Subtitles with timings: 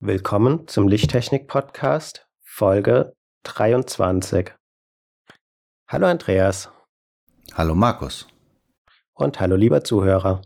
[0.00, 4.54] Willkommen zum Lichttechnik-Podcast, Folge 23.
[5.88, 6.70] Hallo Andreas.
[7.54, 8.28] Hallo Markus.
[9.14, 10.42] Und hallo lieber Zuhörer.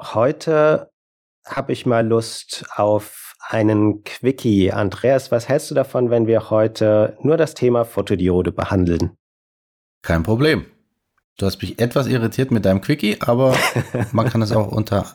[0.00, 0.92] Heute
[1.44, 4.70] habe ich mal Lust auf einen Quickie.
[4.70, 9.16] Andreas, was hältst du davon, wenn wir heute nur das Thema Fotodiode behandeln?
[10.02, 10.64] Kein Problem.
[11.38, 13.56] Du hast mich etwas irritiert mit deinem Quickie, aber
[14.12, 15.12] man kann es auch unter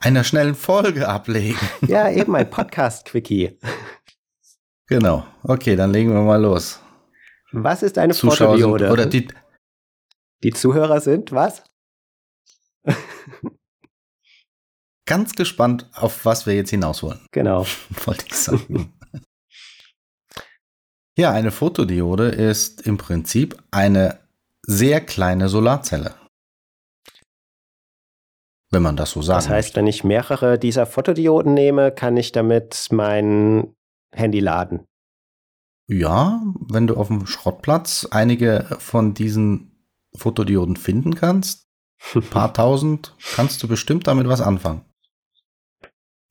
[0.00, 1.58] einer schnellen Folge ablegen.
[1.86, 3.58] Ja, eben ein Podcast-Quickie.
[4.86, 5.26] Genau.
[5.42, 6.80] Okay, dann legen wir mal los.
[7.52, 8.84] Was ist eine Zuschauer Fotodiode?
[8.84, 9.28] Sind, oder die,
[10.42, 11.62] die Zuhörer sind was?
[15.06, 17.20] Ganz gespannt, auf was wir jetzt hinaus wollen.
[17.32, 17.66] Genau.
[18.04, 18.92] Wollte ich sagen.
[21.16, 24.20] ja, eine Fotodiode ist im Prinzip eine
[24.66, 26.14] sehr kleine Solarzelle.
[28.70, 29.38] Wenn man das so sagt.
[29.38, 33.74] Das heißt, wenn ich mehrere dieser Fotodioden nehme, kann ich damit mein
[34.12, 34.84] Handy laden.
[35.86, 41.66] Ja, wenn du auf dem Schrottplatz einige von diesen Fotodioden finden kannst,
[42.14, 44.84] ein paar tausend, kannst du bestimmt damit was anfangen.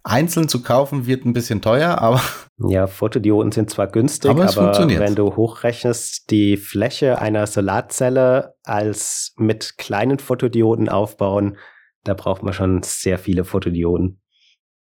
[0.03, 2.21] Einzeln zu kaufen wird ein bisschen teuer, aber.
[2.59, 9.35] Ja, Fotodioden sind zwar günstig, aber, aber wenn du hochrechnest, die Fläche einer Solarzelle als
[9.38, 11.58] mit kleinen Fotodioden aufbauen,
[12.07, 14.21] da braucht man schon sehr viele Fotodioden.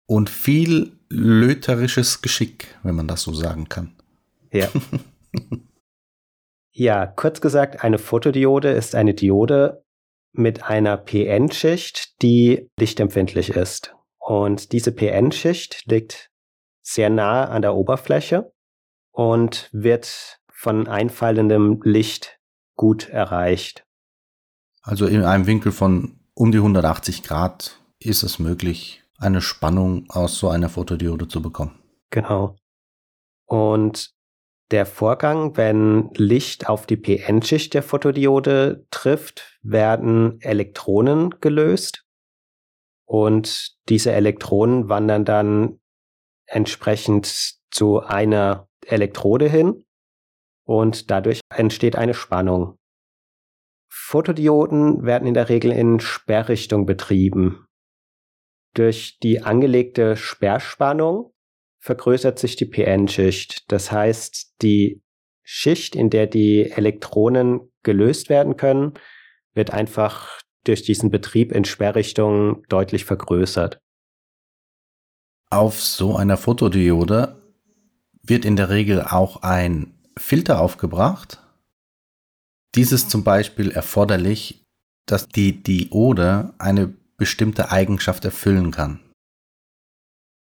[0.06, 3.97] Und viel löterisches Geschick, wenn man das so sagen kann.
[4.53, 4.69] Ja.
[6.72, 9.84] ja, kurz gesagt, eine Fotodiode ist eine Diode
[10.32, 13.94] mit einer PN-Schicht, die lichtempfindlich ist.
[14.19, 16.31] Und diese PN-Schicht liegt
[16.82, 18.53] sehr nah an der Oberfläche
[19.12, 22.38] und wird von einfallendem Licht
[22.76, 23.84] gut erreicht.
[24.82, 30.39] Also in einem Winkel von um die 180 Grad ist es möglich, eine Spannung aus
[30.39, 31.83] so einer Fotodiode zu bekommen.
[32.11, 32.57] Genau.
[33.47, 34.15] Und
[34.71, 42.05] der Vorgang, wenn Licht auf die PN-Schicht der Fotodiode trifft, werden Elektronen gelöst.
[43.07, 45.81] Und diese Elektronen wandern dann
[46.47, 49.85] entsprechend zu einer Elektrode hin.
[50.65, 52.77] Und dadurch entsteht eine Spannung.
[53.99, 57.67] Fotodioden werden in der Regel in Sperrrichtung betrieben.
[58.75, 61.33] Durch die angelegte Sperrspannung
[61.81, 63.73] vergrößert sich die PN-Schicht.
[63.73, 65.03] Das heißt, die
[65.43, 68.93] Schicht, in der die Elektronen gelöst werden können,
[69.55, 73.81] wird einfach durch diesen Betrieb in Sperrrichtung deutlich vergrößert.
[75.51, 77.43] Auf so einer Fotodiode
[78.23, 81.46] wird in der Regel auch ein Filter aufgebracht.
[82.76, 84.66] Dies ist zum Beispiel erforderlich,
[85.06, 89.00] dass die Diode eine bestimmte Eigenschaft erfüllen kann.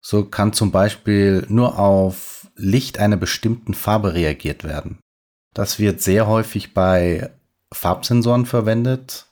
[0.01, 4.99] So kann zum Beispiel nur auf Licht einer bestimmten Farbe reagiert werden.
[5.53, 7.31] Das wird sehr häufig bei
[7.71, 9.27] Farbsensoren verwendet.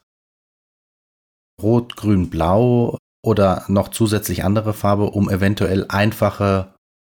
[1.62, 6.73] Rot, Grün, Blau oder noch zusätzlich andere Farbe, um eventuell einfache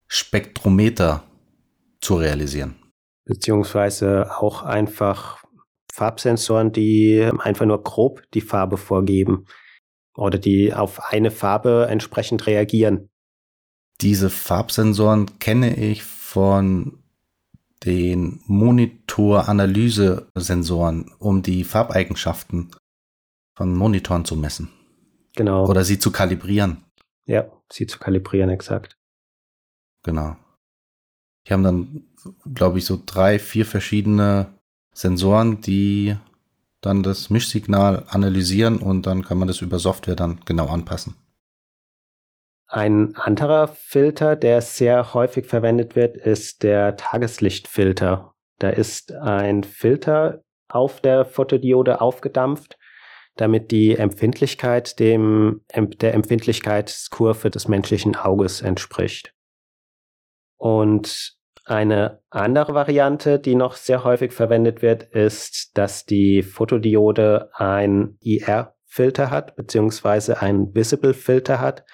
[0.08, 1.24] Spektrometer
[2.00, 2.76] zu realisieren.
[3.26, 5.41] Beziehungsweise auch einfach
[5.94, 9.46] Farbsensoren, die einfach nur grob die Farbe vorgeben
[10.16, 13.10] oder die auf eine Farbe entsprechend reagieren.
[14.02, 17.02] Diese Farbsensoren kenne ich von
[17.86, 22.72] den Monitoranalyse-Sensoren, um die Farbeigenschaften
[23.56, 24.70] von Monitoren zu messen.
[25.36, 25.66] Genau.
[25.68, 26.84] Oder sie zu kalibrieren.
[27.26, 28.98] Ja, sie zu kalibrieren, exakt.
[30.04, 30.36] Genau.
[31.48, 32.08] Die haben dann,
[32.54, 34.54] glaube ich, so drei, vier verschiedene
[34.94, 36.16] Sensoren, die
[36.82, 41.16] dann das Mischsignal analysieren und dann kann man das über Software dann genau anpassen.
[42.68, 48.34] Ein anderer Filter, der sehr häufig verwendet wird, ist der Tageslichtfilter.
[48.60, 52.78] Da ist ein Filter auf der Fotodiode aufgedampft,
[53.36, 59.34] damit die Empfindlichkeit dem, der Empfindlichkeitskurve des menschlichen Auges entspricht.
[60.58, 61.36] Und
[61.66, 69.30] Eine andere Variante, die noch sehr häufig verwendet wird, ist, dass die Fotodiode ein IR-Filter
[69.30, 71.86] hat, beziehungsweise ein Visible-Filter hat,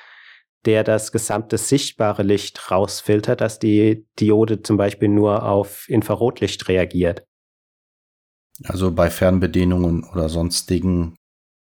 [0.65, 7.25] der das gesamte sichtbare Licht rausfiltert, dass die Diode zum Beispiel nur auf Infrarotlicht reagiert.
[8.63, 11.15] Also bei Fernbedienungen oder sonstigen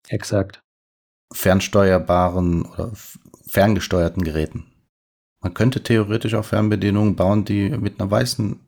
[0.08, 0.62] Exakt.
[1.34, 2.92] fernsteuerbaren oder
[3.48, 4.71] ferngesteuerten Geräten.
[5.42, 8.60] Man könnte theoretisch auch Fernbedienungen bauen, die mit einer weißen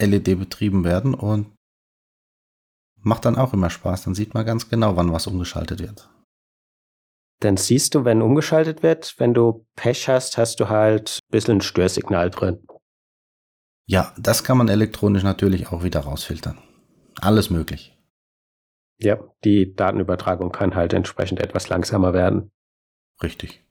[0.00, 1.46] LED betrieben werden und
[2.96, 4.04] macht dann auch immer Spaß.
[4.04, 6.10] Dann sieht man ganz genau, wann was umgeschaltet wird.
[7.40, 11.58] Dann siehst du, wenn umgeschaltet wird, wenn du Pech hast, hast du halt ein bisschen
[11.58, 12.64] ein Störsignal drin.
[13.86, 16.58] Ja, das kann man elektronisch natürlich auch wieder rausfiltern.
[17.20, 17.98] Alles möglich.
[18.98, 22.52] Ja, die Datenübertragung kann halt entsprechend etwas langsamer werden.
[23.22, 23.61] Richtig.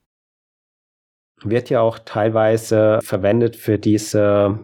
[1.43, 4.59] Wird ja auch teilweise verwendet für diese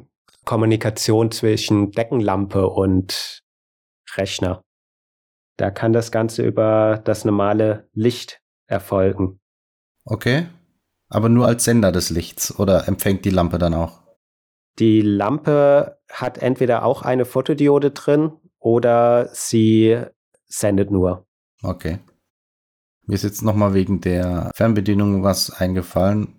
[0.45, 3.43] Kommunikation zwischen Deckenlampe und
[4.15, 4.61] Rechner.
[5.57, 9.39] Da kann das Ganze über das normale Licht erfolgen.
[10.05, 10.47] Okay.
[11.09, 14.01] Aber nur als Sender des Lichts oder empfängt die Lampe dann auch?
[14.79, 19.99] Die Lampe hat entweder auch eine Fotodiode drin oder sie
[20.45, 21.25] sendet nur.
[21.63, 21.99] Okay.
[23.05, 26.36] Mir ist jetzt nochmal wegen der Fernbedienung was eingefallen.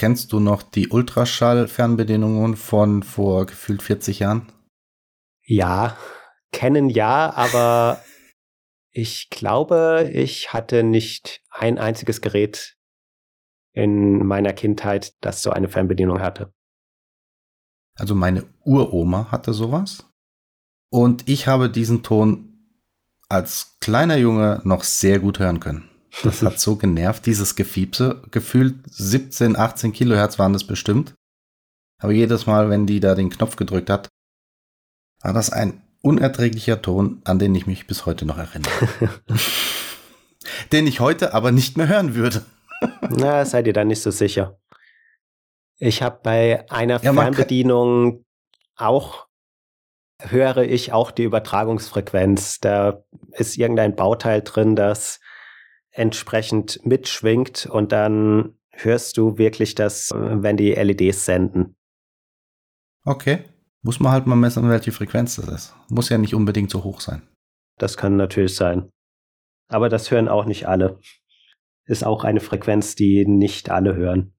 [0.00, 4.50] Kennst du noch die Ultraschall-Fernbedienungen von vor gefühlt 40 Jahren?
[5.44, 5.94] Ja,
[6.52, 8.02] kennen ja, aber
[8.92, 12.78] ich glaube, ich hatte nicht ein einziges Gerät
[13.74, 16.50] in meiner Kindheit, das so eine Fernbedienung hatte.
[17.94, 20.06] Also meine Uroma hatte sowas.
[20.88, 22.70] Und ich habe diesen Ton
[23.28, 25.89] als kleiner Junge noch sehr gut hören können.
[26.22, 28.22] Das hat so genervt, dieses Gefiepse.
[28.30, 31.14] Gefühlt 17, 18 Kilohertz waren das bestimmt.
[31.98, 34.08] Aber jedes Mal, wenn die da den Knopf gedrückt hat,
[35.22, 38.70] war das ein unerträglicher Ton, an den ich mich bis heute noch erinnere.
[40.72, 42.44] den ich heute aber nicht mehr hören würde.
[43.10, 44.58] Na, seid ihr da nicht so sicher.
[45.78, 48.24] Ich habe bei einer ja, Fernbedienung
[48.76, 49.26] auch
[50.18, 52.60] höre ich auch die Übertragungsfrequenz.
[52.60, 53.02] Da
[53.32, 55.20] ist irgendein Bauteil drin, das
[55.92, 61.76] entsprechend mitschwingt und dann hörst du wirklich das, wenn die LEDs senden.
[63.04, 63.44] Okay.
[63.82, 65.74] Muss man halt mal messen, welche Frequenz das ist.
[65.88, 67.22] Muss ja nicht unbedingt so hoch sein.
[67.78, 68.90] Das kann natürlich sein.
[69.68, 70.98] Aber das hören auch nicht alle.
[71.86, 74.34] Ist auch eine Frequenz, die nicht alle hören.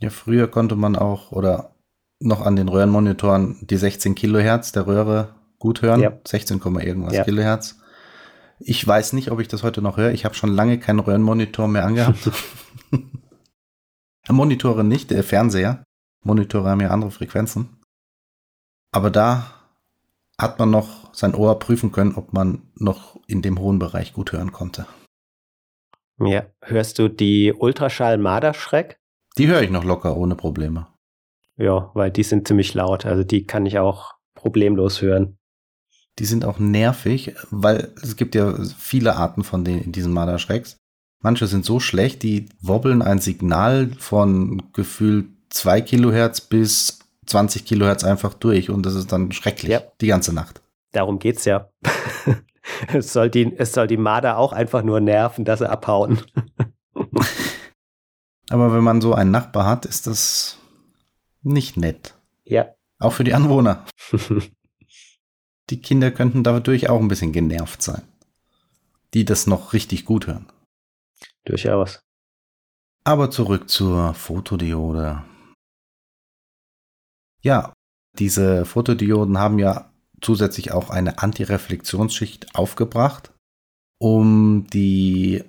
[0.00, 1.74] Ja, früher konnte man auch, oder
[2.20, 6.00] noch an den Röhrenmonitoren die 16 Kilohertz der Röhre gut hören.
[6.00, 6.18] Ja.
[6.26, 7.24] 16, irgendwas ja.
[7.24, 7.78] Kilohertz.
[8.60, 10.12] Ich weiß nicht, ob ich das heute noch höre.
[10.12, 12.30] Ich habe schon lange keinen Röhrenmonitor mehr angehabt.
[14.28, 15.84] Monitore nicht, der Fernseher.
[16.24, 17.80] Monitore haben ja andere Frequenzen.
[18.92, 19.54] Aber da
[20.40, 24.32] hat man noch sein Ohr prüfen können, ob man noch in dem hohen Bereich gut
[24.32, 24.86] hören konnte.
[26.20, 28.98] Ja, hörst du die Ultraschall-Marderschreck?
[29.36, 30.88] Die höre ich noch locker ohne Probleme.
[31.56, 33.06] Ja, weil die sind ziemlich laut.
[33.06, 35.37] Also die kann ich auch problemlos hören.
[36.18, 40.76] Die sind auch nervig, weil es gibt ja viele Arten von denen in diesen Marderschrecks.
[41.20, 48.04] Manche sind so schlecht, die wobbeln ein Signal von gefühlt 2 Kilohertz bis 20 Kilohertz
[48.04, 49.82] einfach durch und das ist dann schrecklich, ja.
[50.00, 50.62] die ganze Nacht.
[50.92, 51.70] Darum geht's ja.
[52.92, 56.22] es, soll die, es soll die Marder auch einfach nur nerven, dass sie abhauen.
[58.50, 60.58] Aber wenn man so einen Nachbar hat, ist das
[61.42, 62.14] nicht nett.
[62.44, 62.68] Ja.
[62.98, 63.84] Auch für die Anwohner.
[65.70, 68.02] die Kinder könnten dadurch auch ein bisschen genervt sein.
[69.14, 70.46] Die das noch richtig gut hören.
[71.44, 72.00] Durchaus.
[73.04, 75.24] Aber zurück zur Fotodiode.
[77.42, 77.72] Ja,
[78.18, 83.32] diese Fotodioden haben ja zusätzlich auch eine Antireflexionsschicht aufgebracht,
[83.98, 85.44] um die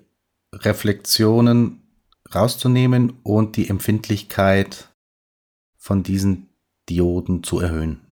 [0.54, 1.82] Reflexionen
[2.34, 4.94] rauszunehmen und die Empfindlichkeit
[5.78, 6.50] von diesen
[6.90, 8.09] Dioden zu erhöhen.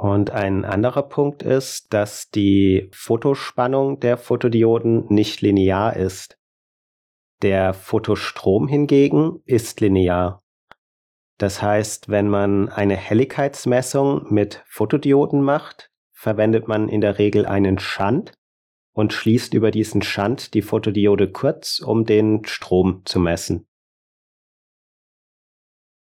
[0.00, 6.38] Und ein anderer Punkt ist, dass die Fotospannung der Fotodioden nicht linear ist.
[7.42, 10.40] Der Fotostrom hingegen ist linear.
[11.36, 17.80] Das heißt, wenn man eine Helligkeitsmessung mit Fotodioden macht, verwendet man in der Regel einen
[17.80, 18.34] Shunt
[18.92, 23.66] und schließt über diesen Shunt die Fotodiode kurz, um den Strom zu messen.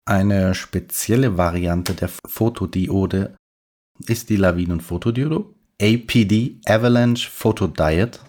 [0.06, 3.38] Eine spezielle Variante der Fotodiode
[4.08, 5.46] ist die Lawinen-Fotodiode,
[5.82, 8.20] APD Avalanche Photodiode.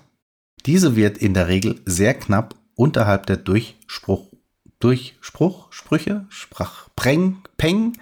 [0.66, 4.32] Diese wird in der Regel sehr knapp unterhalb der Durchspruch,
[4.80, 7.96] Durchspruch, Sprüche, Sprach, Preng, Peng.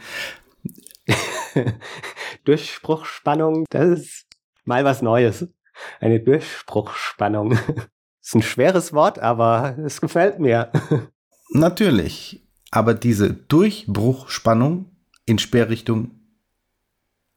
[2.44, 4.26] Durchspruchspannung, das ist
[4.64, 5.48] mal was Neues.
[6.00, 7.58] Eine Durchspruchspannung.
[8.24, 10.70] Ist ein schweres Wort, aber es gefällt mir.
[11.50, 12.46] Natürlich.
[12.70, 14.86] Aber diese Durchbruchspannung
[15.26, 16.21] in Sperrrichtung,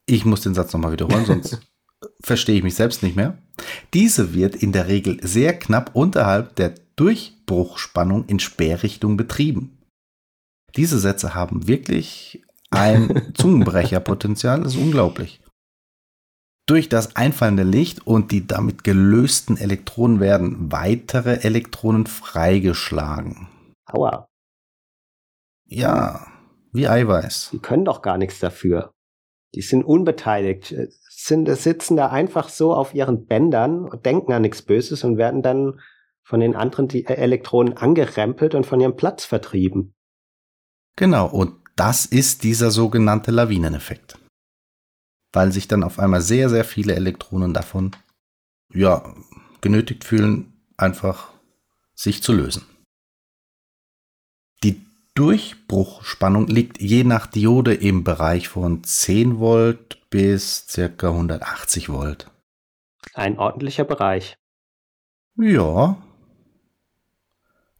[0.05, 1.59] ich muss den Satz nochmal wiederholen, sonst
[2.21, 3.37] verstehe ich mich selbst nicht mehr.
[3.93, 9.77] Diese wird in der Regel sehr knapp unterhalb der Durchbruchspannung in Sperrrichtung betrieben.
[10.75, 15.41] Diese Sätze haben wirklich ein Zungenbrecherpotenzial, das ist unglaublich.
[16.67, 23.47] Durch das einfallende Licht und die damit gelösten Elektronen werden weitere Elektronen freigeschlagen.
[23.85, 24.27] Aua.
[25.67, 26.25] Ja,
[26.73, 27.49] wie Eiweiß.
[27.53, 28.94] Die können doch gar nichts dafür.
[29.55, 30.75] Die sind unbeteiligt,
[31.09, 35.41] sind, sitzen da einfach so auf ihren Bändern und denken an nichts Böses und werden
[35.41, 35.79] dann
[36.23, 39.95] von den anderen die Elektronen angerempelt und von ihrem Platz vertrieben.
[40.95, 44.17] Genau, und das ist dieser sogenannte Lawineneffekt
[45.35, 47.91] weil sich dann auf einmal sehr, sehr viele Elektronen davon
[48.73, 49.13] ja,
[49.61, 51.31] genötigt fühlen, einfach
[51.93, 52.63] sich zu lösen.
[55.15, 61.07] Durchbruchspannung liegt je nach Diode im Bereich von 10 Volt bis ca.
[61.07, 62.29] 180 Volt.
[63.13, 64.37] Ein ordentlicher Bereich.
[65.37, 65.97] Ja.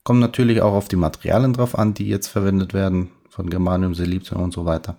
[0.03, 4.41] Kommt natürlich auch auf die Materialien drauf an, die jetzt verwendet werden, von Germanium, Silizium
[4.41, 4.97] und so weiter.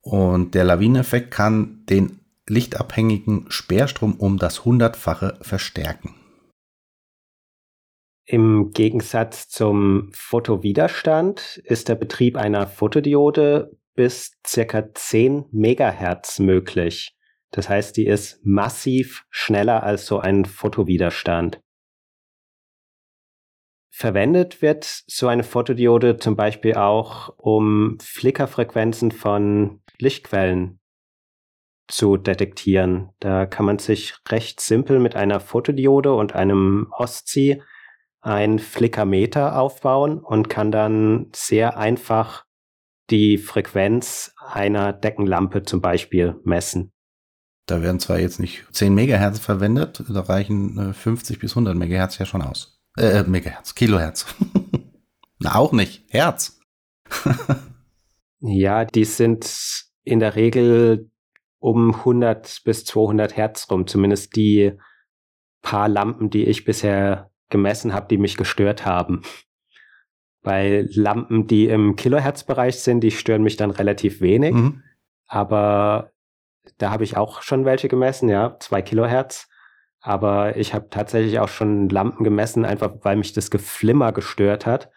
[0.00, 6.16] Und der Lawineneffekt kann den lichtabhängigen Sperrstrom um das hundertfache verstärken.
[8.32, 17.14] Im Gegensatz zum Fotowiderstand ist der Betrieb einer Fotodiode bis circa 10 Megahertz möglich.
[17.50, 21.60] Das heißt, die ist massiv schneller als so ein Fotowiderstand.
[23.90, 30.80] Verwendet wird so eine Fotodiode zum Beispiel auch, um Flickerfrequenzen von Lichtquellen
[31.86, 33.10] zu detektieren.
[33.20, 37.60] Da kann man sich recht simpel mit einer Fotodiode und einem OSCI
[38.22, 42.44] ein Flickermeter aufbauen und kann dann sehr einfach
[43.10, 46.92] die Frequenz einer Deckenlampe zum Beispiel messen.
[47.66, 52.18] Da werden zwar jetzt nicht 10 Megahertz verwendet, da reichen 50 äh, bis 100 Megahertz
[52.18, 52.80] ja schon aus.
[52.96, 54.26] Äh, Megahertz, Kilohertz.
[55.38, 56.04] Na, auch nicht.
[56.08, 56.60] Herz.
[58.40, 61.10] ja, die sind in der Regel
[61.58, 63.86] um 100 bis 200 Hertz rum.
[63.86, 64.72] Zumindest die
[65.62, 69.22] paar Lampen, die ich bisher gemessen habe, die mich gestört haben.
[70.42, 74.54] Bei Lampen, die im Kilohertz-Bereich sind, die stören mich dann relativ wenig.
[74.54, 74.82] Mhm.
[75.28, 76.10] Aber
[76.78, 79.48] da habe ich auch schon welche gemessen, ja, zwei Kilohertz.
[80.00, 84.90] Aber ich habe tatsächlich auch schon Lampen gemessen, einfach weil mich das Geflimmer gestört hat,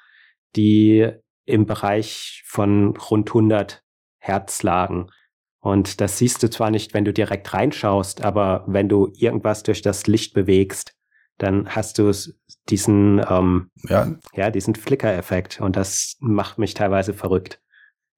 [0.55, 1.11] die
[1.45, 3.83] im Bereich von rund 100
[4.17, 5.11] Herz lagen.
[5.59, 9.83] Und das siehst du zwar nicht, wenn du direkt reinschaust, aber wenn du irgendwas durch
[9.83, 10.94] das Licht bewegst,
[11.37, 12.11] dann hast du
[12.69, 14.15] diesen, ähm, ja.
[14.33, 15.61] ja, diesen Flicker-Effekt.
[15.61, 17.61] Und das macht mich teilweise verrückt.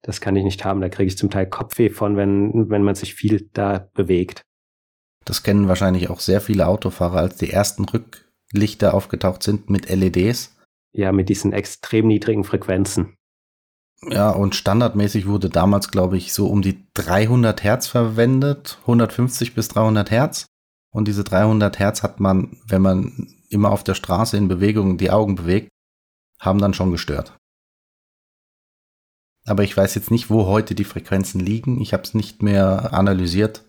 [0.02, 0.80] Das kann ich nicht haben.
[0.80, 4.42] Da kriege ich zum Teil Kopfweh von, wenn, wenn man sich viel da bewegt.
[5.24, 10.56] Das kennen wahrscheinlich auch sehr viele Autofahrer, als die ersten Rücklichter aufgetaucht sind mit LEDs.
[10.92, 13.18] Ja, mit diesen extrem niedrigen Frequenzen.
[14.02, 19.68] Ja, und standardmäßig wurde damals, glaube ich, so um die 300 Hertz verwendet, 150 bis
[19.68, 20.46] 300 Hertz.
[20.90, 25.10] Und diese 300 Hertz hat man, wenn man immer auf der Straße in Bewegung die
[25.10, 25.68] Augen bewegt,
[26.40, 27.36] haben dann schon gestört.
[29.46, 31.80] Aber ich weiß jetzt nicht, wo heute die Frequenzen liegen.
[31.80, 33.64] Ich habe es nicht mehr analysiert.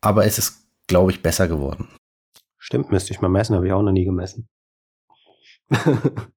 [0.00, 1.88] Aber es ist, glaube ich, besser geworden.
[2.58, 4.48] Stimmt, müsste ich mal messen, habe ich auch noch nie gemessen.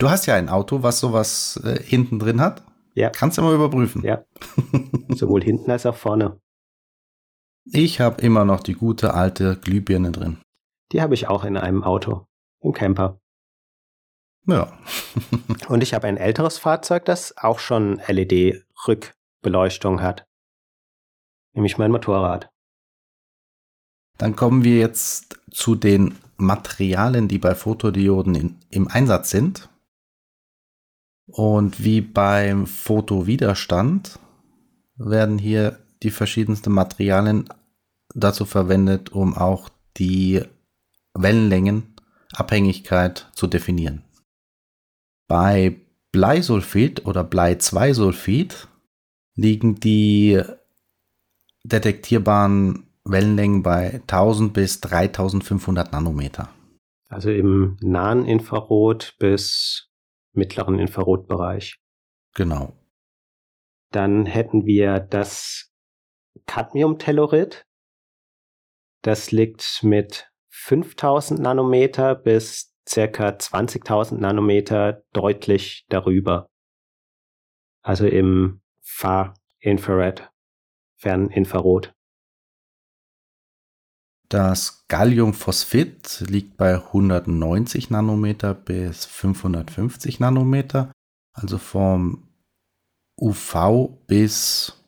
[0.00, 2.64] Du hast ja ein Auto, was sowas äh, hinten drin hat.
[2.94, 3.10] Ja.
[3.10, 4.02] Kannst du mal überprüfen.
[4.02, 4.24] Ja.
[5.08, 6.40] Sowohl hinten als auch vorne.
[7.64, 10.38] Ich habe immer noch die gute alte Glühbirne drin.
[10.92, 12.26] Die habe ich auch in einem Auto.
[12.62, 13.20] Im Camper.
[14.46, 14.76] Ja.
[15.68, 20.26] Und ich habe ein älteres Fahrzeug, das auch schon LED-Rückbeleuchtung hat.
[21.54, 22.50] Nämlich mein Motorrad.
[24.18, 29.68] Dann kommen wir jetzt zu den Materialien, die bei Fotodioden in, im Einsatz sind.
[31.32, 34.18] Und wie beim Fotowiderstand
[34.96, 37.48] werden hier die verschiedensten Materialien
[38.14, 40.42] dazu verwendet, um auch die
[41.14, 44.02] Wellenlängenabhängigkeit zu definieren.
[45.28, 45.76] Bei
[46.12, 48.66] Bleisulfid oder Blei-2-Sulfid
[49.36, 50.42] liegen die
[51.64, 56.48] detektierbaren Wellenlängen bei 1000 bis 3500 Nanometer.
[57.08, 59.89] Also im nahen Infrarot bis
[60.32, 61.76] mittleren Infrarotbereich.
[62.34, 62.76] Genau.
[63.90, 65.72] Dann hätten wir das
[66.46, 67.66] Cadmiumtellurid.
[69.02, 76.48] Das liegt mit 5000 Nanometer bis circa 20.000 Nanometer deutlich darüber.
[77.82, 80.30] Also im Far Infrared,
[80.96, 81.94] Ferninfrarot.
[84.30, 90.92] Das Galliumphosphid liegt bei 190 Nanometer bis 550 Nanometer,
[91.32, 92.28] also vom
[93.20, 94.80] UV bis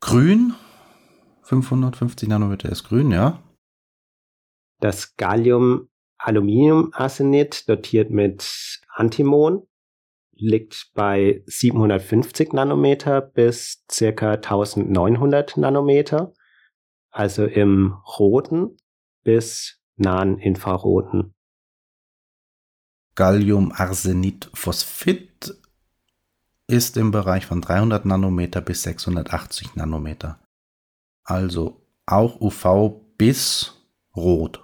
[0.00, 0.54] grün.
[1.42, 3.42] 550 Nanometer ist grün, ja.
[4.80, 9.66] Das Gallium-Aluminium-Arsenid dotiert mit Antimon
[10.32, 16.32] liegt bei 750 Nanometer bis circa 1900 Nanometer,
[17.10, 18.78] also im roten
[19.22, 21.34] bis nahen Infraroten.
[23.14, 25.54] Galliumarsenidphosphid
[26.68, 30.40] ist im Bereich von 300 Nanometer bis 680 Nanometer.
[31.24, 33.74] Also auch UV bis
[34.14, 34.62] rot.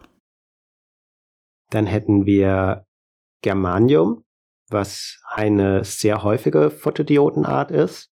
[1.71, 2.87] Dann hätten wir
[3.43, 4.25] Germanium,
[4.71, 8.14] was eine sehr häufige Photodiodenart ist.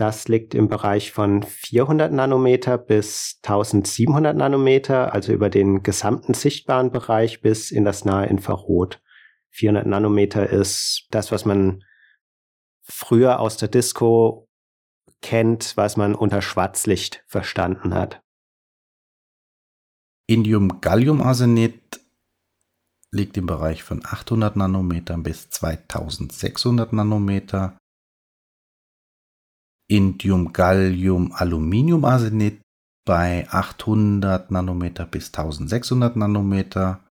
[0.00, 6.90] Das liegt im Bereich von 400 Nanometer bis 1700 Nanometer, also über den gesamten sichtbaren
[6.90, 9.02] Bereich bis in das nahe Infrarot.
[9.50, 11.84] 400 Nanometer ist das, was man
[12.80, 14.48] früher aus der Disco
[15.20, 18.22] kennt, was man unter Schwarzlicht verstanden hat.
[20.26, 22.00] Indium-Gallium-Arsenid
[23.10, 27.76] liegt im Bereich von 800 Nanometer bis 2600 Nanometer.
[29.90, 32.62] Indium-Gallium-Aluminium-Arsenid
[33.04, 37.06] bei 800 Nanometer bis 1600 Nanometer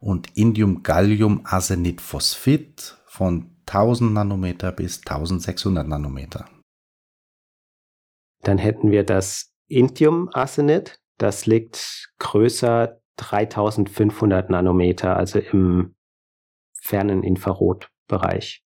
[0.00, 6.48] und Indium-Gallium-Arsenid-Phosphid von 1000 Nanometer bis 1600 Nanometer.
[8.42, 10.98] Dann hätten wir das Indium-Arsenid.
[11.18, 15.94] Das liegt größer 3500 Nanometer, also im
[16.80, 18.64] fernen Infrarotbereich.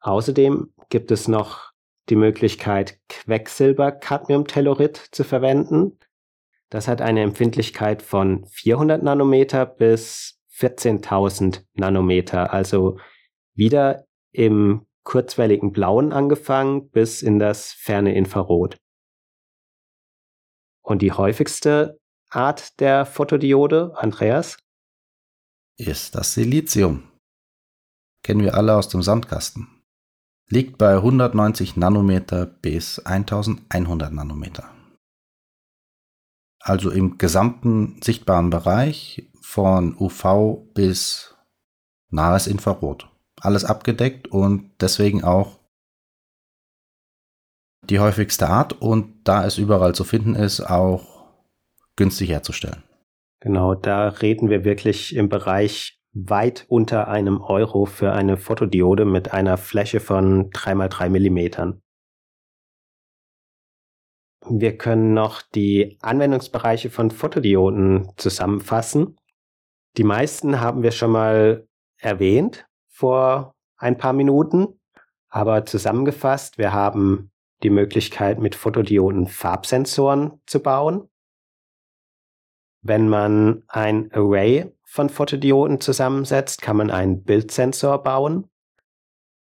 [0.00, 1.72] Außerdem gibt es noch
[2.08, 5.98] die Möglichkeit, Quecksilber-Cadmium-Tellurid zu verwenden.
[6.70, 12.98] Das hat eine Empfindlichkeit von 400 Nanometer bis 14.000 Nanometer, also
[13.54, 18.76] wieder im kurzwelligen Blauen angefangen bis in das ferne Infrarot.
[20.82, 21.98] Und die häufigste
[22.30, 24.58] Art der Fotodiode, Andreas?
[25.76, 27.10] Ist das Silizium.
[28.22, 29.77] Kennen wir alle aus dem Sandkasten.
[30.50, 34.70] Liegt bei 190 Nanometer bis 1100 Nanometer.
[36.60, 41.36] Also im gesamten sichtbaren Bereich von UV bis
[42.10, 43.10] nahes Infrarot.
[43.40, 45.58] Alles abgedeckt und deswegen auch
[47.84, 51.28] die häufigste Art und da es überall zu finden ist, auch
[51.96, 52.82] günstig herzustellen.
[53.40, 59.32] Genau, da reden wir wirklich im Bereich weit unter einem Euro für eine Fotodiode mit
[59.32, 61.82] einer Fläche von 3x3 Millimetern.
[64.48, 69.16] Wir können noch die Anwendungsbereiche von Fotodioden zusammenfassen.
[69.96, 74.80] Die meisten haben wir schon mal erwähnt vor ein paar Minuten,
[75.28, 77.30] aber zusammengefasst, wir haben
[77.62, 81.08] die Möglichkeit, mit Fotodioden Farbsensoren zu bauen.
[82.82, 88.48] Wenn man ein Array von Fotodioden zusammensetzt, kann man einen Bildsensor bauen.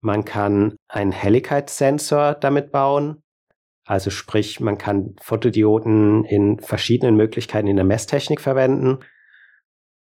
[0.02, 3.24] Man kann einen Helligkeitssensor damit bauen.
[3.86, 9.00] Also sprich, man kann Fotodioden in verschiedenen Möglichkeiten in der Messtechnik verwenden.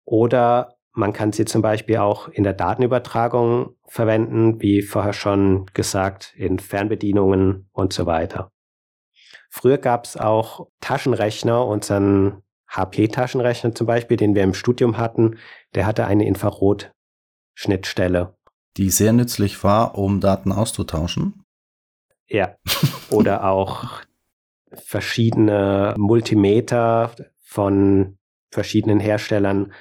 [0.04, 6.34] Oder man kann sie zum Beispiel auch in der Datenübertragung verwenden, wie vorher schon gesagt,
[6.36, 8.50] in Fernbedienungen und so weiter.
[9.50, 15.38] Früher gab es auch Taschenrechner, unseren HP-Taschenrechner zum Beispiel, den wir im Studium hatten,
[15.74, 18.34] der hatte eine Infrarot-Schnittstelle.
[18.76, 21.42] Die sehr nützlich war, um Daten auszutauschen.
[22.28, 22.56] Ja.
[23.10, 24.02] Oder auch
[24.72, 28.18] verschiedene Multimeter von
[28.50, 29.72] verschiedenen Herstellern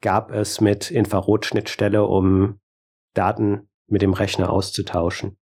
[0.00, 2.60] gab es mit Infrarotschnittstelle, um
[3.14, 5.36] Daten mit dem Rechner auszutauschen.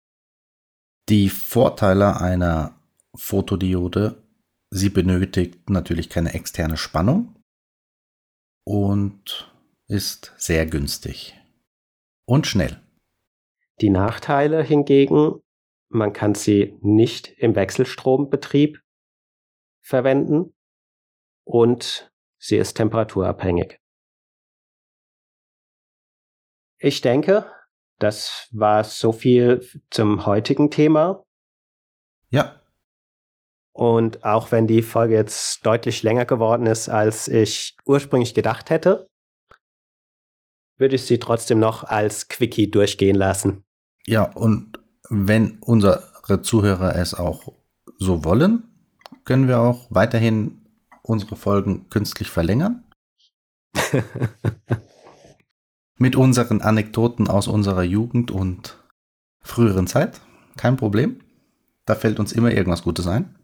[1.08, 2.80] Die Vorteile einer
[3.14, 4.25] Fotodiode
[4.70, 7.42] Sie benötigt natürlich keine externe Spannung
[8.64, 9.52] und
[9.88, 11.34] ist sehr günstig
[12.26, 12.80] und schnell.
[13.80, 15.40] Die Nachteile hingegen,
[15.88, 18.82] man kann sie nicht im Wechselstrombetrieb
[19.82, 20.54] verwenden
[21.44, 23.78] und sie ist temperaturabhängig.
[26.78, 27.50] Ich denke,
[27.98, 31.24] das war so viel zum heutigen Thema.
[32.30, 32.60] Ja.
[33.76, 39.06] Und auch wenn die Folge jetzt deutlich länger geworden ist, als ich ursprünglich gedacht hätte,
[40.78, 43.64] würde ich sie trotzdem noch als Quickie durchgehen lassen.
[44.06, 44.78] Ja, und
[45.10, 47.52] wenn unsere Zuhörer es auch
[47.98, 48.64] so wollen,
[49.26, 50.62] können wir auch weiterhin
[51.02, 52.82] unsere Folgen künstlich verlängern.
[55.98, 58.82] Mit unseren Anekdoten aus unserer Jugend und
[59.42, 60.22] früheren Zeit.
[60.56, 61.20] Kein Problem.
[61.84, 63.36] Da fällt uns immer irgendwas Gutes ein.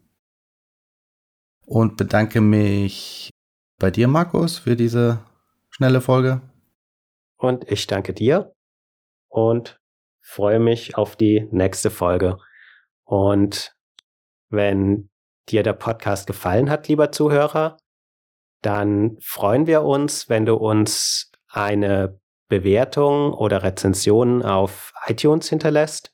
[1.74, 3.30] Und bedanke mich
[3.78, 5.24] bei dir, Markus, für diese
[5.70, 6.42] schnelle Folge.
[7.38, 8.52] Und ich danke dir
[9.30, 9.80] und
[10.20, 12.36] freue mich auf die nächste Folge.
[13.04, 13.74] Und
[14.50, 15.08] wenn
[15.48, 17.78] dir der Podcast gefallen hat, lieber Zuhörer,
[18.60, 26.12] dann freuen wir uns, wenn du uns eine Bewertung oder Rezension auf iTunes hinterlässt